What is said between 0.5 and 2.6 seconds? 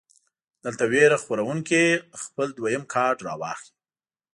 دلته وېره خوروونکے خپل